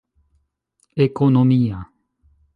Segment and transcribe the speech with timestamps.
[1.03, 1.79] ekonomia